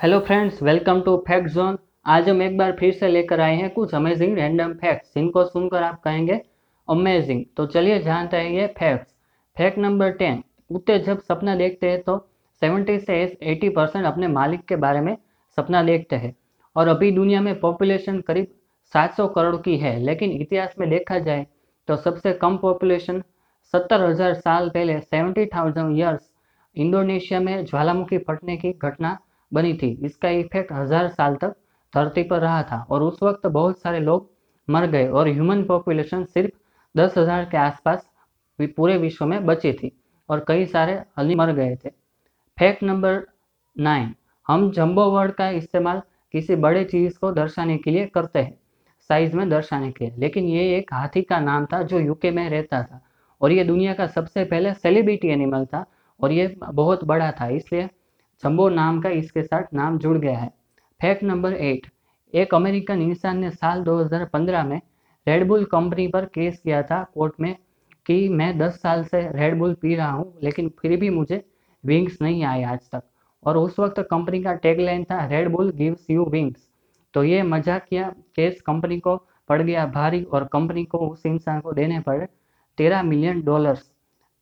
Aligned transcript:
Hello 0.00 0.18
friends 0.20 0.62
welcome 0.62 1.00
to 1.00 1.16
fact 1.26 1.48
zone 1.50 1.76
आज 2.08 2.28
हम 2.28 2.40
एक 2.42 2.56
बार 2.58 2.70
फिर 2.78 2.92
से 2.92 3.08
लेकर 3.08 3.40
आए 3.40 3.56
हैं 3.56 3.68
कुछ 3.70 3.94
अमेजिंग 3.94 4.36
रैंडम 4.36 4.72
फैक्ट्स 4.74 5.12
जिनको 5.14 5.44
सुनकर 5.44 5.82
आप 5.82 6.00
कहेंगे 6.04 6.40
अमेजिंग 6.88 7.44
तो 7.56 7.66
चलिए 7.66 7.98
जानते 8.02 8.36
हैं 8.36 8.50
ये 8.50 8.66
फैक्ट्स 8.78 9.12
फैक्ट 9.56 9.78
नंबर 9.78 10.12
टेन 10.22 10.42
कुत्ते 10.72 10.98
जब 11.00 11.20
सपना 11.22 11.56
देखते 11.56 11.90
हैं 11.90 12.00
तो 12.02 12.16
सेवेंटी 12.62 12.98
से 13.00 13.20
एटी 13.44 13.68
परसेंट 13.68 14.06
अपने 14.06 14.28
मालिक 14.30 14.64
के 14.68 14.76
बारे 14.78 15.00
में 15.00 15.16
सपना 15.58 15.82
देखते 15.82 16.16
हैं। 16.16 16.34
और 16.76 16.88
अभी 16.88 17.10
दुनिया 17.12 17.40
में 17.40 17.54
पॉपुलेशन 17.60 18.20
करीब 18.22 18.46
700 18.92 19.28
करोड़ 19.34 19.56
की 19.58 19.76
है, 19.76 19.98
लेकिन 20.00 20.32
इतिहास 20.32 20.74
में 20.78 20.90
देखा 20.90 21.18
जाए 21.20 21.46
तो 21.88 21.96
सबसे 21.98 22.32
कम 22.42 22.56
पॉपुलेशन 22.58 23.22
सत्तर 23.74 24.10
हज़ार 24.10 24.34
साल 24.36 24.70
पहले 24.70 25.00
सेवेंटी 25.00 25.46
थाउज़ेंड 25.56 25.96
ईयर्स 25.98 26.30
इंडोनेशिया 26.76 27.40
में 27.40 27.64
ज्वालामुखी 27.64 28.18
फटने 28.20 28.56
की 28.56 28.72
घटना 28.74 29.18
बनी 29.52 29.72
थी। 29.74 29.90
इसका 30.04 30.28
इफ़ेक्ट 30.30 30.72
हज़ार 30.72 31.08
साल 31.10 31.36
तक 31.36 31.54
धरती 31.92 32.22
पर 32.24 32.40
रहा 32.40 32.62
था 32.62 32.84
और 32.90 33.02
उस 33.02 33.22
वक्त 33.22 33.46
बहुत 33.48 33.80
सारे 33.80 34.00
लोग 34.00 34.28
मर 34.68 34.86
गए 34.88 35.08
और 35.08 35.28
ह्यूमन 35.28 35.62
पॉपुलेशन 35.64 36.24
सिर्फ़ 36.26 36.52
दस 36.94 37.16
हज़ार 37.18 37.44
के 37.44 37.56
आसपास 37.58 38.06
पूरे 38.76 38.96
विश्व 38.98 39.24
में 39.26 39.44
बची 39.46 39.72
थी 39.72 39.90
और 40.28 40.44
कई 40.48 40.64
सारे 40.68 41.00
अली 41.18 41.34
मर 41.34 41.52
गए 41.54 41.76
थे। 41.76 41.88
फैक्ट 42.58 42.82
नंबर 42.82 43.20
नाइन 43.76 44.14
हम 44.46 44.70
जम्बो 44.72 45.04
वर्ड 45.10 45.32
का 45.32 45.48
इस्तेमाल 45.50 46.02
किसी 46.34 46.56
बड़े 46.58 46.84
चीज़ 46.86 47.18
को 47.18 47.30
दर्शाने 47.32 47.76
के 47.78 47.90
लिए 47.90 48.06
करते 48.06 48.38
हैं 48.38 48.58
साइज़ 49.10 49.36
में 49.36 49.48
दर्शाने 49.50 49.90
के 49.92 50.04
लिए। 50.04 50.14
लेकिन 50.18 50.44
ये 50.46 50.76
एक 50.76 50.92
हाथी 50.94 51.22
का 51.22 51.38
नाम 51.40 51.66
था 51.66 51.82
जो 51.84 51.98
यूके 52.00 52.30
में 52.30 52.48
रहता 52.50 52.82
था 52.82 53.00
और 53.40 53.52
ये 53.52 53.64
दुनिया 53.64 53.94
का 53.94 54.06
सबसे 54.08 54.44
पहले 54.44 54.74
सेलिब्रिटी 54.74 55.28
एनिमल 55.28 55.64
था 55.66 55.84
और 56.20 56.32
ये 56.32 56.54
बहुत 56.60 57.04
बड़ा 57.04 57.30
था, 57.32 57.48
इसलिए 57.48 57.88
जम्बो 58.42 58.68
नाम 58.68 59.00
का 59.00 59.08
इसके 59.10 59.42
साथ 59.42 59.74
नाम 59.74 59.98
जुड़ 59.98 60.16
गया 60.18 60.38
है। 60.38 60.48
फैक्ट 61.00 61.22
नंबर 61.22 61.52
एट, 61.54 61.86
एक 62.34 62.54
अमेरिकन 62.54 63.02
इंसान 63.02 63.38
ने 63.38 63.50
साल 63.50 63.82
2015 63.84 64.64
में 64.64 64.80
रेडबुल 65.26 65.64
कंपनी 65.64 66.06
पर 66.08 66.24
केस 66.26 66.60
किया 66.60 66.82
था 66.82 67.02
कोर्ट 67.14 67.34
में 67.40 67.54
कि 68.06 68.28
मैं 68.30 68.56
10 68.58 68.80
साल 68.82 69.04
से 69.04 69.20
रेडबुल 69.32 69.74
पी 69.74 69.94
रहा 69.94 70.10
हूँ, 70.10 70.32
लेकिन 70.42 70.68
फिर 70.80 70.96
भी 71.00 71.10
मुझे 71.10 71.42
विंग्स 71.84 72.16
नहीं 72.22 72.42
आए 72.44 72.62
आज 72.64 72.88
तक। 72.92 73.02
और 73.42 73.56
उस 73.56 73.78
वक्त 73.78 74.00
कंपनी 74.10 74.42
का 74.42 74.54
टैगलाइन 74.54 75.04
था 75.04 75.24
रेडबुल 75.26 75.70
गिव्स 75.72 76.10
यू 76.10 76.24
विंग्स 76.26 76.68
तो 77.14 77.24
ये 77.24 77.42
मजाकिया 77.42 78.08
केस 78.36 78.60
कंपनी 78.60 78.98
को 79.00 79.16
पड़ 79.48 79.60
गया 79.62 79.84
भारी 79.88 80.22
और 80.24 80.44
कंपनी 80.44 80.84
को 80.84 80.98
उस 81.00 81.26
इंसान 81.26 81.60
को 81.60 81.72
देने 81.72 82.00
पड़े 82.00 82.26
तेरह 82.78 83.02
million 83.02 83.42
dollars 83.42 83.90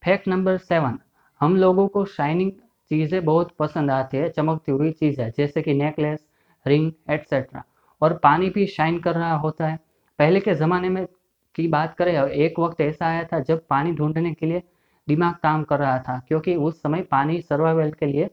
fact 0.03 0.29
number 0.29 0.57
seven, 0.59 0.99
हम 1.41 1.57
लोगों 1.57 1.87
को 1.89 2.05
शाइनिंग 2.07 2.53
चीज़ें 2.91 3.25
बहुत 3.25 3.51
पसंद 3.59 3.91
आती 3.91 4.17
है, 4.17 4.29
चमकती 4.31 4.73
हुई 4.73 4.91
चीज़ें 4.93 5.31
जैसे 5.37 5.63
कि 5.63 5.75
नेकलेस 5.75 6.25
रिंग 6.67 6.91
एट्सेट्रा 7.11 7.63
और 8.03 8.13
पानी 8.19 8.51
भी 8.51 8.67
शाइन 8.69 8.99
कर 8.99 9.15
रहा 9.15 9.35
होता 9.37 9.67
है। 9.67 9.79
पहले 10.19 10.41
के 10.41 10.55
ज़माने 10.55 10.89
में 10.89 11.07
की 11.55 11.67
बात 11.69 11.95
करें, 11.95 12.13
एक 12.15 12.59
वक्त 12.59 12.81
ऐसा 12.81 13.07
आया 13.07 13.25
था 13.25 13.39
जब 13.41 13.67
पानी 13.71 13.93
ढूँढने 13.93 14.33
के 14.35 14.47
लिए 14.47 14.63
दिमाग 15.09 15.35
काम 15.43 15.63
कर 15.65 15.79
रहा 15.79 15.99
था, 15.99 16.19
क्योंकि 16.29 16.55
उस 16.57 16.83
समय 16.83 17.03
पानी 17.03 17.41
सर्वाइवल 17.43 17.91
के 17.91 18.07
लिए 18.07 18.29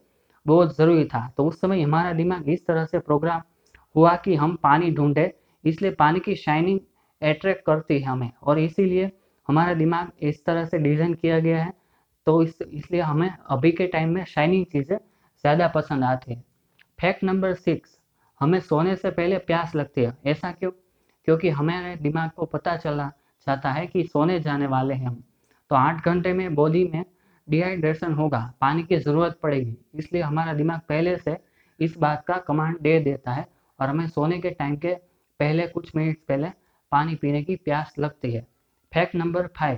बहुत 0.45 0.76
ज़रूरी 0.78 1.06
था। 1.06 1.28
तो 1.38 1.45
उस 1.45 1.59
समय 1.61 1.81
हमारा 1.81 2.11
दिमाग 2.14 2.50
इस 2.50 2.66
तरह 2.67 2.86
से 2.86 3.00
प्रोग्राम 3.00 3.42
हुआ 3.95 4.16
कि 4.16 4.36
हम 4.36 4.56
पानी 4.64 4.92
ढूंढे, 4.92 5.31
इसलिए 5.64 5.92
पानी 5.94 6.20
की 6.20 6.36
शाइनिंग 6.36 6.80
अट्रैक्ट 7.22 7.66
करती 7.66 8.00
है 8.00 8.06
हमें। 8.06 8.31
और 8.44 8.59
इसीलिए 8.59 9.11
हमारा 9.50 9.73
दिमाग 9.73 10.11
इस 10.22 10.44
तरह 10.45 10.66
से 10.66 10.78
डिज़ाइन 10.80 11.14
किया 11.14 11.39
गया 11.39 11.64
है 11.64 11.73
तो 12.28 12.42
इस, 12.44 12.62
इसलिए 12.64 13.02
हमें 13.02 13.30
अभी 13.30 13.72
के 13.72 13.88
टाइम 13.88 14.09
में 14.09 14.23
शाइनिंग 14.26 14.66
चीज़ें 14.66 14.98
ज़्यादा 14.98 15.68
पसंद 15.68 16.04
आती 16.04 16.34
है। 16.34 16.44
फैक्ट 17.00 17.23
नंबर 17.23 17.54
सिक्स 17.54 17.98
हमें 18.42 18.59
सोने 18.59 18.95
से 18.95 19.12
पहले 19.12 19.38
प्यास 19.40 19.76
लगती 19.76 20.02
है। 20.02 20.17
ऐसा 20.26 20.52
क्यों? 20.52 20.72
क्योंकि 21.28 21.50
हमारे 21.50 21.95
दिमाग 21.95 22.30
को 22.30 22.45
पता 22.45 22.76
चला 22.78 23.12
जाता 23.48 23.72
है 23.72 23.86
कि 23.88 24.04
सोने 24.04 24.40
जाने 24.40 24.67
वाले 24.67 24.94
हैं 24.94 25.08
हम। 25.08 25.23
तो 25.72 25.76
आठ 25.76 26.05
घंटे 26.05 26.33
में 26.33 26.55
बॉडी 26.55 26.83
में 26.94 27.04
डिहाइड्रेशन 27.48 28.14
होगा, 28.14 28.54
पानी 28.61 28.83
की 28.83 28.98
ज़रूरत 28.98 29.39
पड़ेगी। 29.44 29.78
इसलिए 29.95 30.22
हमारा 30.22 30.54
दिमाग 30.54 30.80
पहले 30.89 31.17
से 31.17 31.38
इस 31.80 31.98
बात 31.98 32.23
का 32.28 32.38
कमांड 32.38 32.80
दे 32.80 32.99
देता 32.99 33.32
है 33.32 33.45
और 33.80 33.89
हमें 33.89 34.08
सोने 34.08 34.39
के 34.39 34.49
टाइम 34.49 34.76
के 34.76 34.94
पहले 35.39 35.67
कुछ 35.67 35.95
मिनट 35.95 36.17
पहले 36.28 36.49
पानी 36.92 37.16
पीने 37.16 37.44
की 37.44 37.55
प्यास 37.55 37.94
लगती 37.99 38.32
है। 38.32 38.42
फैक्ट 38.92 39.16
नंबर 39.16 39.48
फाइव 39.48 39.78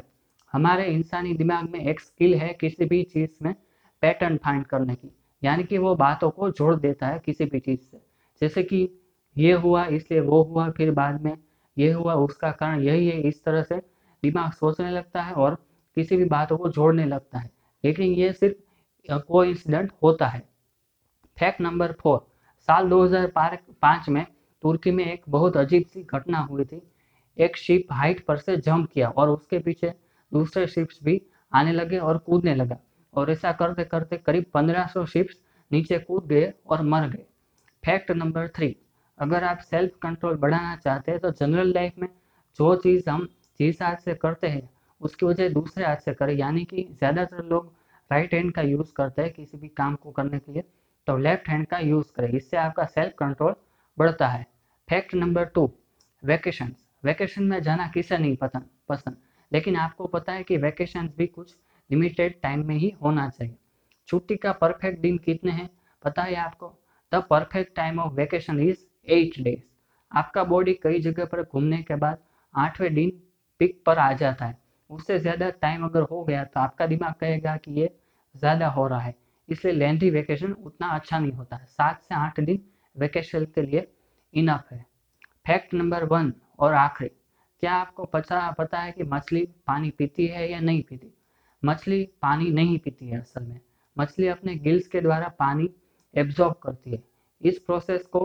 हमारे 0.53 0.85
इंसानी 0.85 1.33
दिमाग 1.33 1.69
में 1.69 1.79
एक 1.79 1.99
स्किल 1.99 2.35
है 2.35 2.53
किसी 2.53 2.85
भी 2.85 3.03
चीज़ 3.03 3.29
में 3.41 3.55
पैटर्न 4.01 4.37
फाइंड 4.37 4.65
करने 4.65 4.95
की। 4.95 5.11
यानी 5.43 5.63
कि 5.63 5.77
वो 5.77 5.95
बातों 5.95 6.29
को 6.29 6.49
जोड़ 6.51 6.75
देता 6.75 7.07
है 7.07 7.19
किसी 7.25 7.45
भी 7.45 7.59
चीज़ 7.59 7.79
से। 7.79 8.01
जैसे 8.41 8.63
कि 8.63 8.89
ये 9.37 9.53
हुआ, 9.53 9.85
इसलिए 9.85 10.19
वो 10.19 10.43
हुआ, 10.43 10.69
फिर 10.69 10.91
बाद 10.91 11.21
में 11.21 11.37
ये 11.77 11.91
हुआ, 11.91 12.13
उसका 12.13 12.51
कारण 12.51 12.81
यही 12.81 13.07
है, 13.07 13.21
इस 13.21 13.43
तरह 13.43 13.63
से 13.63 13.77
दिमाग 14.23 14.51
सोचने 14.51 14.91
लगता 14.91 15.21
है 15.21 15.33
और 15.33 15.55
किसी 15.95 16.17
भी 16.17 16.25
बातों 16.25 16.57
को 16.57 16.69
जोड़ने 16.69 17.05
लगता 17.05 17.39
है। 17.39 17.49
लेकिन 17.85 18.13
ये 18.13 18.33
सिर्फ़ 18.33 19.17
को 19.19 19.43
इंसिडेंट 19.43 19.91
होता 20.03 20.27
है। 20.27 20.41
फैक्ट 21.39 21.61
नंबर 21.61 21.91
फोर 21.91 22.19
साल 22.67 22.89
2005 22.89 24.09
में 24.09 24.25
तुर्की 24.61 24.91
में 24.91 25.05
एक 25.13 25.21
बहुत 25.29 25.57
अजीब 25.57 25.83
सी 25.85 26.03
घटना 26.03 26.39
हुई 26.39 26.65
थी। 26.65 26.81
एक 27.37 27.57
शिप 27.57 27.85
हाइट 27.91 28.25
पर 28.25 28.37
से 28.37 28.57
जंप 28.57 28.89
किया 28.91 29.09
और 29.09 29.29
उसके 29.29 29.59
पीछे 29.59 29.93
दूसरे 30.31 30.65
शिप्स 30.67 30.99
भी 31.03 31.21
आने 31.53 31.71
लगे 31.73 31.97
और 31.99 32.17
कूदने 32.19 32.55
लगा। 32.55 32.77
और 33.13 33.31
ऐसा 33.31 33.51
करते 33.53 33.83
करते 33.85 34.17
करीब 34.17 34.45
1500 34.53 35.05
शिप्स 35.07 35.35
नीचे 35.71 35.97
कूद 35.99 36.27
गए 36.27 36.51
और 36.67 36.81
मर 36.83 37.07
गए। 37.09 37.25
फैक्ट 37.83 38.11
नंबर 38.13 38.47
थ्री 38.49 38.75
अगर 39.19 39.43
आप 39.43 39.59
सेल्फ 39.61 39.91
कंट्रोल 40.01 40.35
बढ़ाना 40.37 40.75
चाहते 40.77 41.11
हैं 41.11 41.19
तो 41.19 41.31
जनरल 41.31 41.71
लाइफ 41.73 41.93
में 41.99 42.07
जो 42.59 42.75
चीज़ 42.77 43.09
हम 43.09 43.27
जिस 43.59 43.81
हाथ 43.81 43.95
से 43.97 44.13
करते 44.15 44.47
हैं, 44.47 44.69
उसकी 45.01 45.25
वजह 45.25 45.49
दूसरे 45.49 45.85
हाथ 45.85 45.97
से 45.97 46.13
करें। 46.13 46.33
यानी 46.35 46.63
कि 46.65 46.83
ज़्यादातर 46.91 47.43
लोग 47.45 47.71
राइट 48.11 48.33
हैंड 48.33 48.51
का 48.53 48.61
यूज़ 48.63 48.91
करते 48.95 49.21
हैं 49.21 49.31
किसी 49.33 49.57
भी 49.57 49.67
काम 49.77 49.95
को 49.95 50.11
करने 50.11 50.39
के 50.39 50.51
लिए 50.53 50.63
तो 51.07 51.17
लेफ़्ट 51.17 51.49
हैंड 51.49 51.65
का 51.67 51.79
यूज़ 51.79 52.11
करें। 52.15 52.29
इससे 52.29 52.57
आपका 52.57 52.85
सेल्फ 52.87 53.13
कंट्रोल 53.19 53.55
बढ़ता 53.97 54.27
है। 54.27 54.45
Fact 54.87 55.15
number 55.15 55.45
two 55.47 55.69
vacation 56.23 56.73
vacation 57.03 57.43
में 57.45 57.61
जाना 57.61 57.87
किसे 57.89 58.17
नहीं 58.17 58.35
पसंद 58.37 58.69
पसंद? 58.89 59.15
लेकिन 59.51 59.75
आपको 59.77 60.07
पता 60.07 60.33
है 60.33 60.43
कि 60.43 60.57
वैकेशन 60.57 61.09
भी 61.17 61.27
कुछ 61.27 61.55
लिमिटेड 61.89 62.33
टाइम 62.43 62.65
में 62.67 62.75
ही 62.75 62.89
होना 63.03 63.27
चाहिए। 63.29 63.55
छुट्टी 64.09 64.35
का 64.37 64.51
परफेक्ट 64.53 64.99
दिन 64.99 65.17
कितने 65.17 65.51
हैं? 65.51 65.69
पता 66.03 66.23
है 66.23 66.35
आपको? 66.37 66.73
The 67.11 67.23
perfect 67.29 67.75
time 67.75 67.99
of 67.99 68.13
vacation 68.13 68.59
is 68.61 68.85
eight 69.07 69.39
days 69.39 69.61
आपका 70.11 70.43
बॉडी 70.45 70.73
कई 70.73 70.99
जगह 71.01 71.25
पर 71.25 71.41
घूमने 71.43 71.81
के 71.83 71.95
बाद 71.97 72.17
आठवें 72.53 72.93
दिन 72.93 73.11
पिक 73.61 73.75
पर 73.85 73.97
आ 73.99 74.11
जाता 74.13 74.45
है। 74.45 74.55
उससे 74.89 75.17
ज़्यादा 75.19 75.49
टाइम 75.51 75.83
अगर 75.85 76.01
हो 76.11 76.23
गया 76.23 76.43
तो 76.45 76.59
आपका 76.59 76.85
दिमाग 76.87 77.13
कहेगा 77.19 77.55
कि 77.57 77.71
ये 77.79 77.89
ज़्यादा 78.35 78.67
हो 78.69 78.87
रहा 78.87 78.99
है। 78.99 79.13
इसलिए 79.49 79.73
लेंथी 79.73 80.09
वेकेशन 80.09 80.51
उतना 80.53 80.87
अच्छा 80.89 81.19
नहीं 81.19 81.31
होता 81.31 81.55
है। 81.55 81.65
सात 81.67 82.01
से 82.01 82.15
आठ 82.15 82.39
दिन 82.41 82.59
वेकेशन 82.95 83.45
के 83.55 83.61
लिए 83.61 83.85
इनफ 84.33 84.71
है। 84.71 84.83
फैक्ट 85.47 85.73
नंबर 85.73 86.03
वन 86.05 86.33
और 86.59 86.73
आखिरी। 86.75 87.09
क्या 87.59 87.73
आपको 87.73 88.05
पता 88.05 88.49
पता 88.51 88.79
है 88.79 88.91
कि 88.91 89.03
मछली 89.03 89.47
पानी 89.67 89.89
पीती 89.89 90.27
है 90.27 90.51
या 90.51 90.59
नहीं 90.59 90.81
पीती? 90.83 91.11
मछली 91.63 92.03
पानी 92.21 92.49
नहीं 92.51 92.77
पीती 92.79 93.07
है 93.07 93.19
असल 93.19 93.43
में। 93.43 93.59
मछली 93.97 94.27
अपने 94.27 94.55
गिल्स 94.55 94.87
के 94.87 95.01
द्वारा 95.01 95.27
पानी 95.39 95.69
एब्जॉर्ब 96.13 96.55
करती 96.63 96.91
है। 96.91 97.03
इस 97.41 97.59
प्रोसेस 97.59 98.05
को 98.05 98.21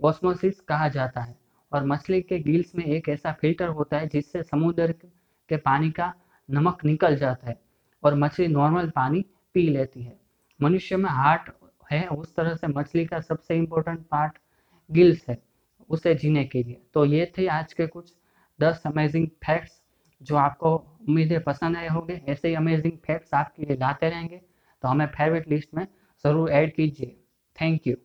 ऑस्मोसिस 0.00 0.60
कहा 0.60 0.88
जाता 0.88 1.20
है 1.20 1.36
और 1.72 1.84
मछली 1.86 2.20
के 2.22 2.38
गिल्स 2.38 2.74
में 2.74 2.84
एक 2.84 3.08
ऐसा 3.08 3.32
फ़िल्टर 3.32 3.68
होता 3.68 3.98
है 3.98 4.08
जिससे 4.08 4.42
समुद्र 4.42 4.92
के 5.50 5.56
पानी 5.56 5.90
का 5.90 6.12
नमक 6.48 6.84
निकल 6.84 7.16
जाता 7.16 7.48
है 7.48 7.58
और 8.02 8.14
मछली 8.14 8.46
नॉर्मल 8.46 8.90
पानी 8.90 9.24
पी 9.54 9.68
लेती 9.68 10.02
है। 10.02 10.16
मनुष्य 10.60 10.96
में 10.96 11.10
हार्ट 11.10 11.50
है, 11.92 12.06
उस 12.06 12.34
तरह 12.34 12.54
से 12.54 12.66
मछली 12.66 13.04
का 13.06 13.20
सबसे 13.20 13.56
इम्पोर्टेंट 13.56 14.00
पार्ट 14.06 14.38
गिल्स 14.90 15.28
है, 15.28 15.38
उसे 15.90 16.14
जीने 16.14 16.44
के 16.44 16.62
लिए। 16.62 16.80
तो 16.94 17.04
ये 17.04 17.32
थे 17.38 17.46
आज 17.46 17.72
के 17.72 17.86
कुछ 17.86 18.12
दस 18.58 18.82
अमेजिंग 18.86 19.26
फैक्ट्स 19.44 19.80
जो 20.20 20.36
आपको 20.36 20.74
उम्मीद 21.08 21.32
है 21.32 21.38
पसंद 21.40 21.76
आए 21.76 21.88
होंगे, 21.88 22.14
ऐसे 22.28 22.48
ही 22.48 22.54
अमेजिंग 22.54 22.98
फैक्ट्स 23.06 23.34
आपके 23.34 23.62
लिए 23.62 23.76
लाते 23.76 24.08
रहेंगे। 24.10 24.40
तो 24.82 24.88
हमें 24.88 25.06
फेवरेट 25.08 25.48
लिस्ट 25.48 25.74
में 25.74 25.86
ज़रूर 26.24 26.50
ऐड 26.52 26.74
कीजिए। 26.74 27.16
Thank 27.56 27.86
you 27.86 27.96